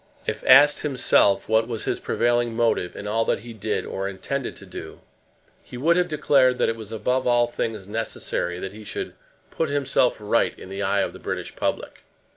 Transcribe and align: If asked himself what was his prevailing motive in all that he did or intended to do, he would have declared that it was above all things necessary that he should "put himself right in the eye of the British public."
If 0.25 0.43
asked 0.47 0.79
himself 0.81 1.47
what 1.47 1.67
was 1.67 1.83
his 1.83 1.99
prevailing 1.99 2.55
motive 2.55 2.95
in 2.95 3.05
all 3.05 3.23
that 3.25 3.41
he 3.41 3.53
did 3.53 3.85
or 3.85 4.09
intended 4.09 4.55
to 4.55 4.65
do, 4.65 5.01
he 5.61 5.77
would 5.77 5.95
have 5.95 6.07
declared 6.07 6.57
that 6.57 6.69
it 6.69 6.75
was 6.75 6.91
above 6.91 7.27
all 7.27 7.45
things 7.45 7.87
necessary 7.87 8.57
that 8.57 8.73
he 8.73 8.83
should 8.83 9.13
"put 9.51 9.69
himself 9.69 10.17
right 10.19 10.57
in 10.57 10.69
the 10.69 10.81
eye 10.81 11.01
of 11.01 11.13
the 11.13 11.19
British 11.19 11.55
public." 11.55 12.01